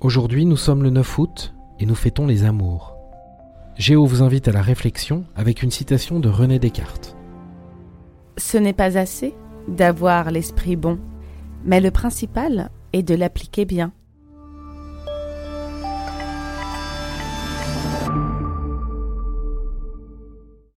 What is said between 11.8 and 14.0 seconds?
le principal est de l'appliquer bien.